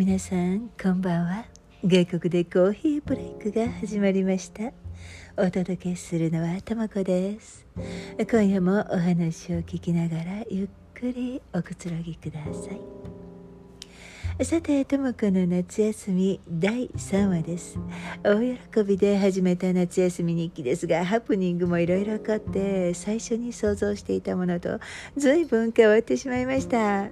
[0.00, 1.44] 皆さんこんばんは。
[1.84, 4.72] 外国でコーヒーブレイクが始まりました。
[5.36, 7.66] お届けするのはともこです。
[8.18, 13.19] 今夜もお話を聞きながらゆっくりおくつろぎください。
[14.42, 17.78] さて、ともこの夏休み第3話です。
[18.22, 24.80] 大喜びで始めた夏休み日記ですが、ハプニングもいろいろ起こって、最初に想像していたものと
[25.14, 27.08] 随分変わってしまいました。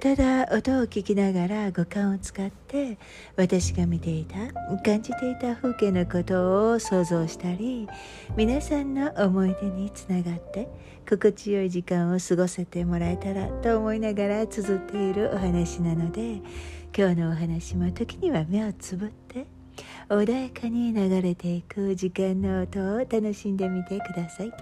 [0.00, 2.96] ただ、音を聞きながら五感を使って、
[3.36, 4.36] 私が見ていた、
[4.82, 7.86] 感じていた風景のことを想像したり、
[8.34, 10.70] 皆さんの思い出につながって、
[11.08, 16.40] 心地よい時間を過ごせてもらえたらと思いながら綴っているお話なので
[16.96, 19.46] 今日のお話も時には目をつぶって
[20.08, 24.52] 穏やかに流れていく時間の音を楽しんでみてください。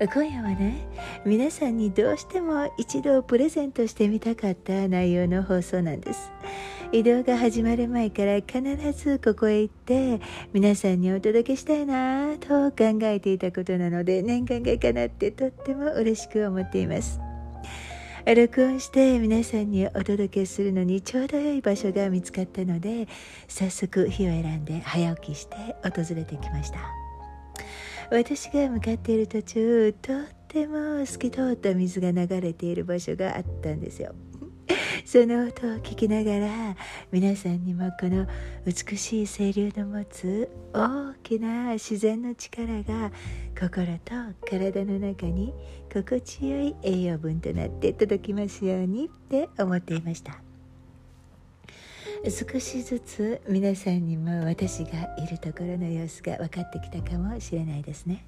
[0.00, 0.86] 今夜はね
[1.24, 6.30] 皆さんにどうしても一度プレゼントしてみたかった内容の放送なんです。
[6.90, 10.22] 移動が始まる前から必ずここへ行って
[10.54, 17.20] 皆さんにお届けしたいなと考えていたことなので念願が叶ってとっても嬉しく思っています。
[18.24, 23.06] 録音して皆さんにお届けするのにちょうど良い場所が見つかったので
[23.48, 26.78] 早速日を選んで早起きして訪れてきました。
[28.10, 34.14] 私が向かっている途中とっても透き通った水が流れている場所があったんですよ。
[35.10, 36.76] その音を聞きながら
[37.10, 38.26] 皆さんにもこの
[38.66, 43.10] 美しい清流の持つ大きな自然の力が
[43.58, 44.12] 心と
[44.46, 45.54] 体の中に
[45.90, 50.42] 心地よい栄養分となって届きますようにって思っていました。
[52.24, 58.26] 少しずつ皆さんにも私がいるところの様子が分かってきたかもしれないですね。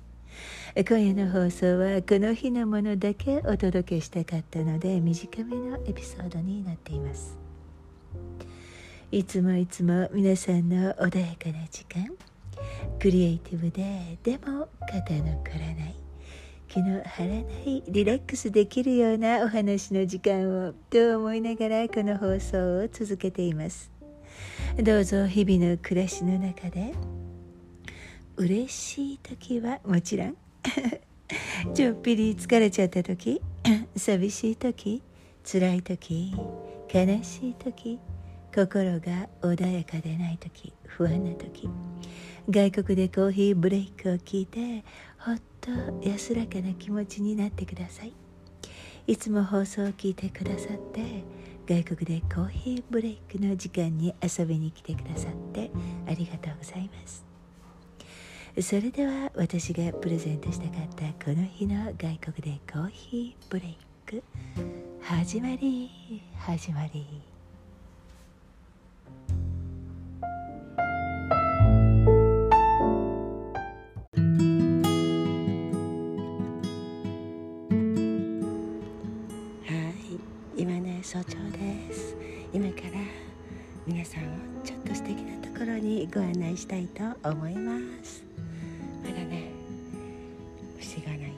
[0.76, 7.36] 今夜の放送はこの日のものだけお届けしたかったので短めのエピソードになっています。
[9.10, 12.08] いつもいつも皆さんの穏やかな時間。
[13.00, 15.94] クリエイティブででも肩の凝らない。
[16.68, 23.90] 気の張らないリラックスできるようなお話の時間をと思いながらこの放送を続けています。
[24.80, 26.94] どうぞ日々の暮らしの中で
[28.40, 30.36] 嬉しい時はもちろん。
[31.74, 33.42] ちょっぴり疲れちゃった時
[33.94, 35.02] 寂しい時
[35.44, 36.32] 辛い時
[36.92, 37.98] 悲しい時
[38.54, 41.68] 心が穏やかでない時不安な時。
[42.48, 44.84] 外国でコーヒーブレイクを聞いて
[45.18, 45.70] ほっと
[46.02, 48.14] 安らかな気持ちになってください。
[49.06, 51.24] いつも放送を聞いてくださって
[51.66, 55.70] 外国でコーヒーブレイクの時間に遊びに来てくださって
[56.06, 57.29] ありがとうございます。
[58.58, 64.22] それでは私がプレゼントしたかったこの日の外国でコーヒーブレイク
[65.00, 67.06] 始まり始まり
[86.00, 88.22] にご案内したいと思います。
[89.04, 89.50] まだね
[90.78, 91.28] 節が鳴いてる。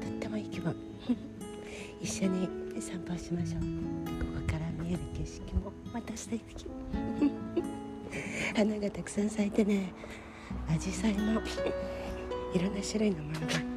[0.00, 0.76] とってもいい気分
[2.00, 2.48] 一緒に
[2.80, 3.62] 散歩しましょう。
[3.62, 3.66] こ
[4.40, 6.40] こから見える景色もまた素敵。
[8.54, 9.92] 花がたくさん咲いてね
[10.72, 11.40] アジサイも
[12.54, 13.67] いろんな種類のものが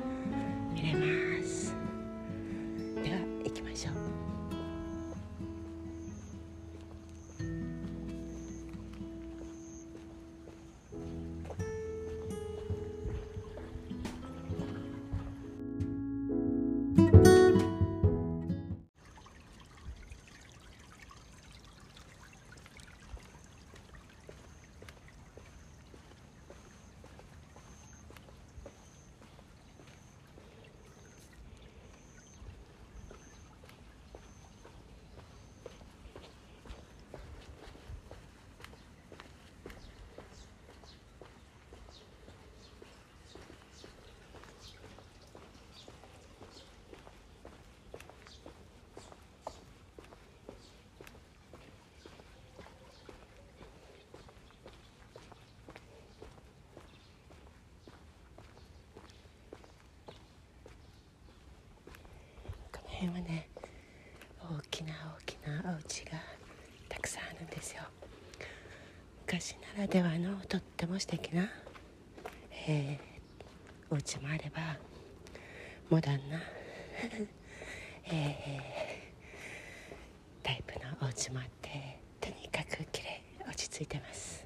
[63.02, 63.50] 辺はね
[64.40, 66.12] 大きな大きなお家が
[66.88, 67.82] たくさんあるんですよ。
[69.26, 71.50] 昔ならではのとっても素敵な、
[72.68, 74.78] えー、お家もあれば
[75.90, 76.40] モダンな
[78.06, 84.46] えー、タイプのお家もあってとにかく綺麗落ち着いてます。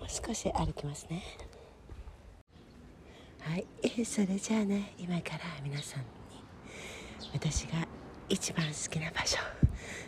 [0.00, 1.22] もう少し歩きますね。
[3.42, 6.19] はいそれじゃあね今から皆さん
[7.32, 7.86] 私が
[8.28, 9.38] 一番好きな場所。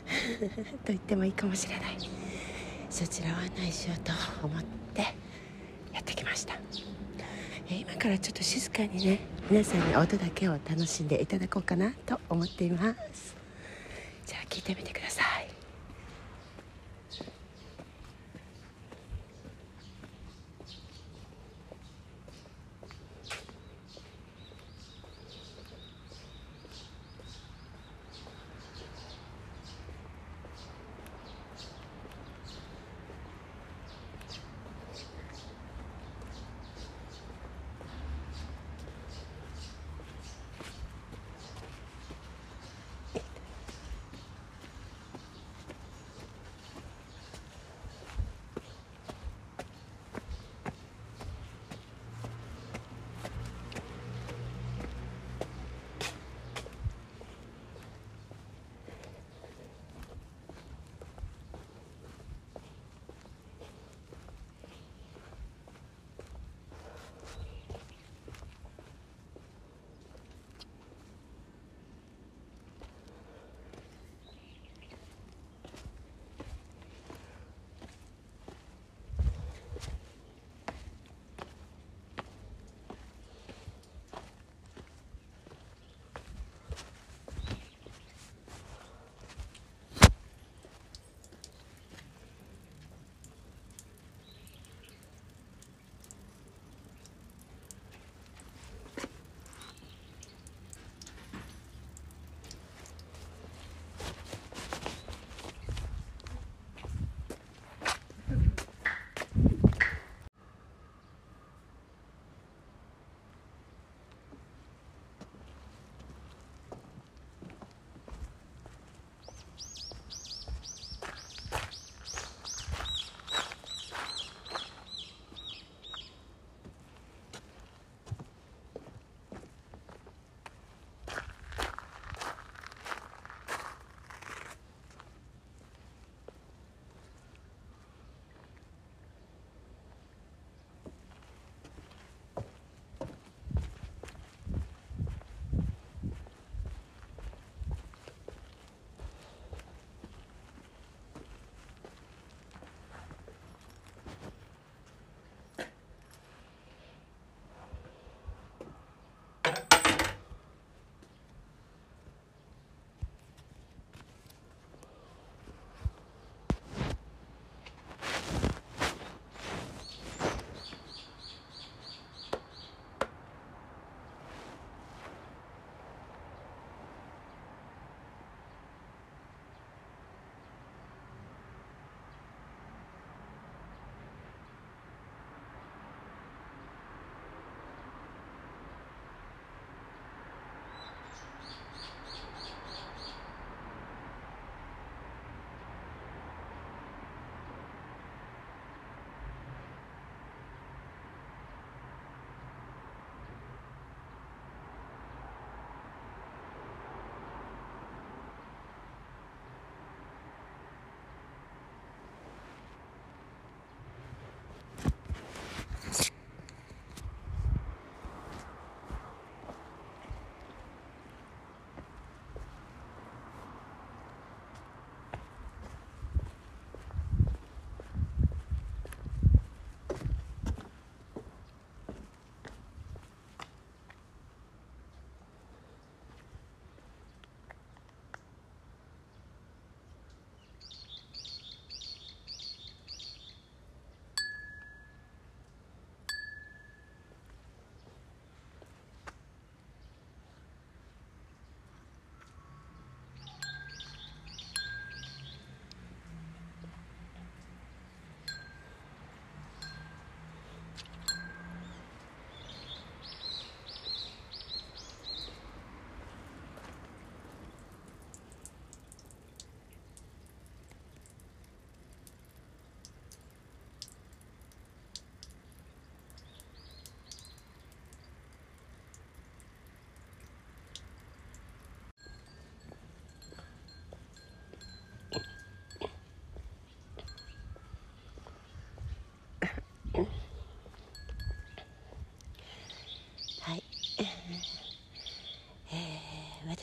[0.84, 1.98] と言ってもいいかもしれない。
[2.90, 4.62] そちらを案内しようと思っ
[4.94, 5.02] て
[5.92, 6.54] やってきました。
[7.69, 9.20] 今からちょっと静かにね
[9.50, 13.34] 皆さんに音だけを楽しんでいただこうかなと思っています。
[14.26, 15.51] じゃあ聞いてみてください。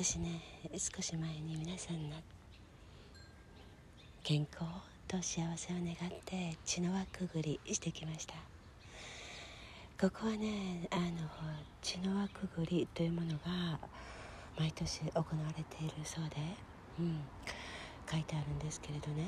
[0.10, 0.42] 私ね
[0.76, 2.16] 少し前に皆さんの
[4.24, 4.64] 健康
[5.08, 8.34] と幸せを願って血の輪くぐりしてきました。
[10.02, 11.30] ここはねあの
[11.84, 13.78] 血の輪くぐりというものが
[14.58, 15.26] 毎年行わ
[15.56, 16.38] れているそうで、
[17.00, 17.20] うん、
[18.12, 19.28] 書いてあるんですけれどね。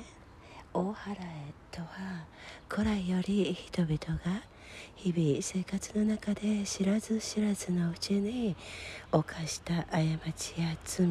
[0.74, 2.26] 大払えとは
[2.70, 4.42] 古来より人々が
[4.96, 8.56] 日々生活の中で知らず知らずのうちに
[9.12, 9.98] 犯した過
[10.34, 11.08] ちや罪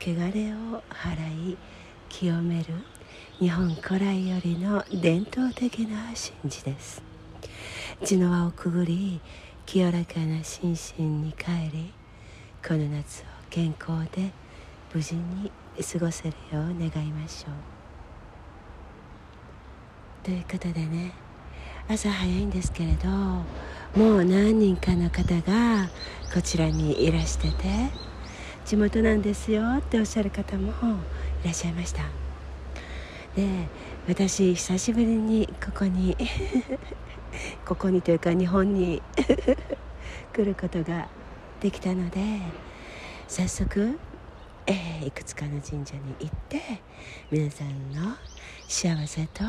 [0.00, 1.58] 汚れを払い
[2.08, 2.72] 清める
[3.38, 7.02] 日本古来よりの伝統的な神事です。
[8.04, 9.20] 血の輪をくぐり
[9.66, 11.92] 清らかな心身に帰り
[12.66, 14.32] この夏を健康で
[14.94, 15.52] 無事に
[15.92, 17.71] 過ごせるよう願いましょう。
[20.22, 21.12] ということでね
[21.88, 25.90] 朝早いんですけれどもう何人かの方が
[26.32, 27.90] こちらにいらしてて
[28.64, 30.72] 地元なんですよっておっしゃる方も
[31.42, 32.04] いらっしゃいました。
[33.34, 33.66] で
[34.06, 36.16] 私久しぶりにここに
[37.66, 39.02] ここにというか日本に
[40.32, 41.08] 来ることが
[41.60, 42.20] できたので
[43.28, 43.98] 早速、
[44.66, 46.60] えー、いくつかの神社に行って
[47.30, 48.14] 皆さんの
[48.68, 49.42] 幸せと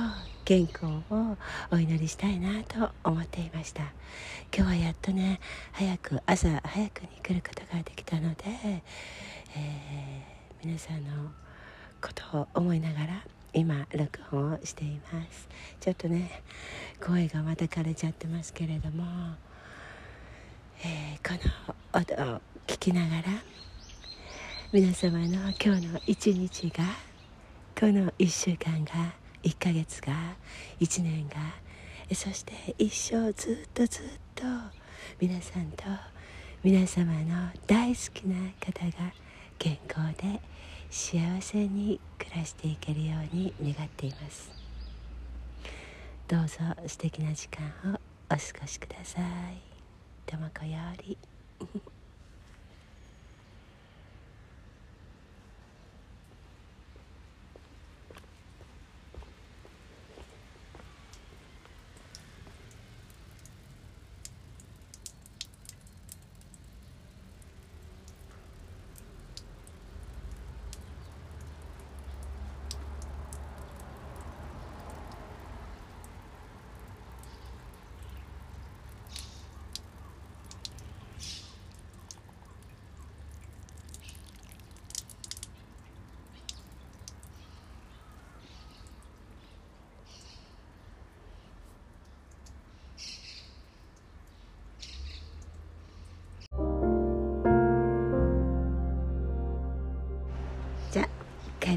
[0.43, 1.37] 健康を
[1.71, 3.83] お祈りしたいなと思っていました。
[4.55, 5.39] 今日はやっとね
[5.71, 8.43] 早く朝早くに来ることができたので、
[9.55, 11.31] えー、皆さんの
[12.01, 15.47] ことを思いながら今録音をしています。
[15.79, 16.41] ちょっとね
[16.99, 19.03] 声がまた枯れちゃってますけれども、
[20.83, 21.35] えー、こ
[21.93, 23.23] の音を聞きながら
[24.73, 25.27] 皆様の
[25.63, 26.83] 今日の一日が
[27.79, 29.13] この1週間が
[29.43, 30.35] 1ヶ月が
[30.79, 31.35] 1年が
[32.15, 34.03] そして一生ずっとずっ
[34.33, 34.43] と
[35.19, 35.83] 皆さんと
[36.63, 39.13] 皆様の大好きな方が
[39.59, 40.41] 健康で
[40.89, 44.51] 幸せに暮らしていけるように願っています。
[46.27, 46.55] どうぞ
[46.87, 49.61] 素敵な時間をお過ごしください。
[50.25, 51.15] ともこより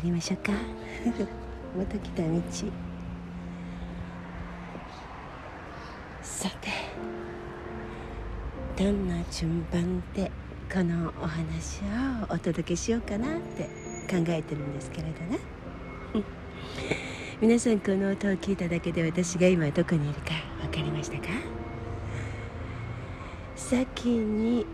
[0.01, 0.53] 帰りましょうか。
[1.77, 2.29] また来た道。
[6.23, 6.69] さて
[8.77, 10.31] どんな順番で
[10.71, 13.65] このお話をお届けしようかなって
[14.11, 15.39] 考えてるんですけれどね。
[17.41, 21.29] 皆さんこの音を聞いただけで私が今どこにいるか分かりましたか？
[23.57, 24.67] 先に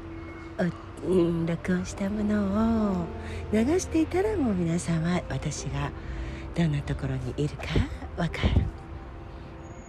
[1.05, 3.07] うん、録音したものを
[3.53, 5.91] 流していたらもう皆さんは私が
[6.55, 7.65] どんなところにいるか
[8.17, 8.83] 分かる。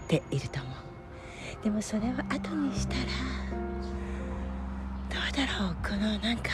[0.04, 1.64] っていると思う。
[1.64, 3.02] でもそれは後にしたら
[5.10, 5.76] どうだろう。
[5.82, 6.52] このなんか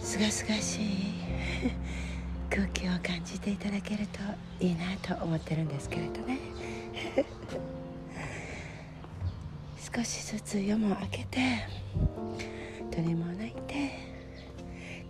[0.00, 0.86] すがすがしい
[2.50, 4.20] 空気を感じていただけると
[4.64, 6.38] いいなと思ってるんですけれどね。
[9.94, 11.38] 少しずつ夜も明けて
[12.90, 13.92] 鳥も鳴いて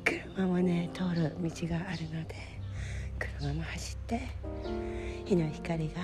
[0.04, 2.34] 車もね通る道があるので
[3.18, 4.20] 車も走って
[5.24, 5.94] 日の光が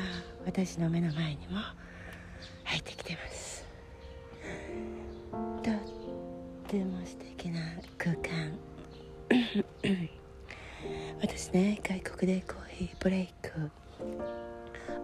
[0.46, 1.60] 私の目の前にも
[2.64, 3.66] 入ってきてます。
[5.62, 5.74] とっ
[6.66, 7.60] ても素敵な
[7.98, 8.58] 空間。
[11.20, 13.70] 私ね外国でコーヒーブレイク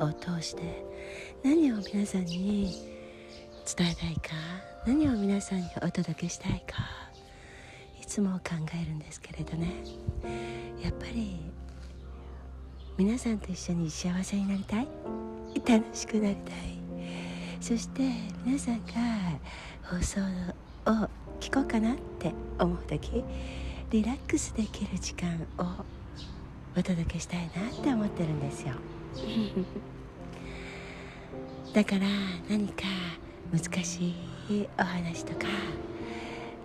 [0.03, 0.83] を通して
[1.45, 2.96] 何を皆さんに
[3.67, 4.31] 伝えたいか？
[4.87, 6.77] 何を皆さんにお届けしたいか？
[8.01, 9.73] いつも考えるんですけれどね。
[10.81, 11.41] やっぱり
[12.97, 14.87] 皆さんと一緒に幸せになりたい？
[15.67, 16.55] 楽しくなりたい？
[17.61, 18.03] そして
[18.45, 18.93] 皆さんが
[19.83, 20.25] 放送を
[21.41, 23.25] 聞こうかなって思う時
[23.91, 25.65] リラックスできる時間を
[26.79, 28.75] お届けしたいなって思ってるんですよ。
[31.75, 32.07] だから
[32.49, 32.85] 何か
[33.53, 34.15] 難し
[34.51, 35.47] いお話とか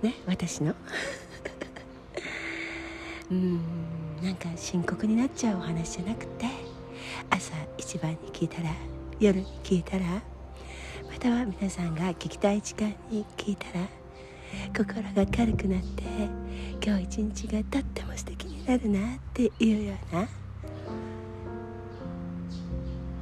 [0.02, 0.76] ね私の。
[3.32, 3.62] うん
[4.22, 6.46] なんか深刻になっちゃうお話じゃなくて
[7.30, 8.70] 朝一番に聞いたら
[9.20, 10.22] 夜に聞いたらま
[11.18, 13.88] たは皆さんが聞きたい時間に聞いたら
[14.76, 16.04] 心が軽くなって
[16.86, 20.28] 今日一日がとっても素敵になるなっていうような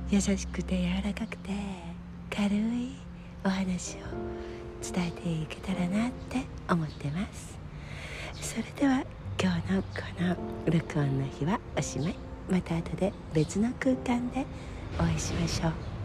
[0.09, 1.51] 優しくて柔らかくて
[2.35, 3.08] 軽い
[3.43, 3.99] お話を
[4.81, 7.57] 伝えていけたらなって思ってます。
[8.41, 9.03] それでは
[9.41, 9.87] 今日のこ
[10.19, 12.15] の録音の日はおしまい。
[12.49, 14.45] また後で別の空間で
[14.99, 15.98] お会いしましょう。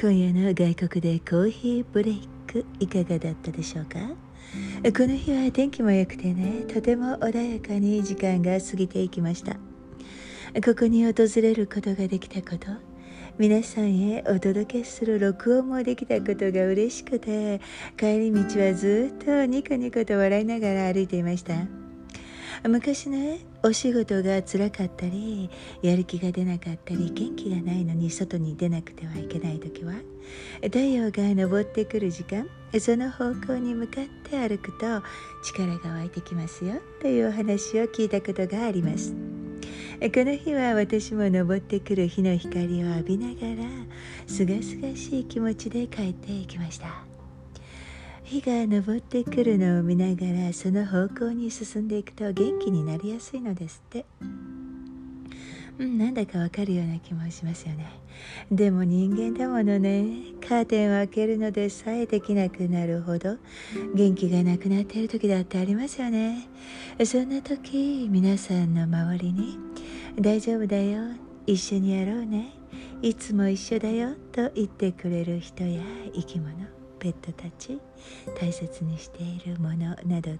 [0.00, 3.98] 今夜の外国でコーヒーブレイクいかがだったでしょうか？
[3.98, 9.56] この日は天気も良くてねとても穏やかに時間が過ぎていきました。
[10.64, 12.68] ここに訪れることができたこと
[13.36, 17.60] 皆さんへお届けする録音もできたことが嬉しくて
[17.98, 21.79] 帰り道はずっとニコニコと笑いながら歩いていました。
[22.68, 25.50] 昔ねお仕事が辛かったり
[25.82, 29.94] やる気が出なかったり元気がないのに外に出なくてはいけない時は
[30.62, 35.02] 太陽が昇ってくる時間その方向に向かって歩くと
[35.44, 39.14] 力が湧いてきますよというお話を聞いたことがあります。
[40.00, 43.68] この日は私も昇ってくる日の光を浴びながら
[44.26, 47.09] すがすがしい気持ちで帰っていきました。
[48.30, 54.06] 日が昇ってくるのを見ながらその方向に進んでいくと元気になりやすいのですって。
[55.80, 57.90] うん、なんだかわかるような気もしますよね。
[58.52, 60.04] でも人間だものね。
[60.46, 63.36] カーテンを開けるのでさえできなくなるほど
[63.96, 66.46] 元気がなくなっている時だってありますよね。
[67.04, 69.58] そんな時皆さんの周りに
[70.20, 71.02] 「大丈夫だよ
[71.48, 72.52] 一緒にやろうね
[73.02, 75.82] いつも一緒だよ」と言ってくれる人や
[76.14, 76.79] 生き物。
[77.00, 77.80] ペットたち
[78.38, 80.38] 大切にしているものなどが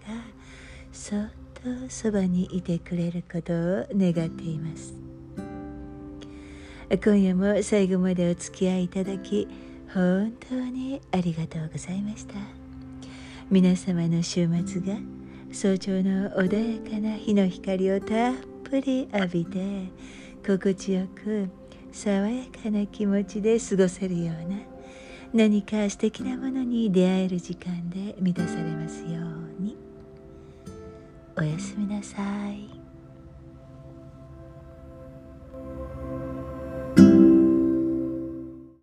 [0.92, 4.94] そっとそばにいてくれることを願っています。
[6.90, 9.48] 今夜も最後までお付き合いいただき
[9.94, 12.34] 本当にありがとうございました。
[13.48, 14.98] 皆様の週末が
[15.52, 19.88] 早朝の穏やかな日の光をたっぷり浴びて
[20.46, 21.48] 心地よく
[21.90, 24.69] 爽やかな気持ちで過ごせるような
[25.32, 29.20] 何か素敵なものに出会える時間で満たされますよ
[29.58, 29.76] うに
[31.36, 32.16] おやすみなさ
[32.50, 32.79] い。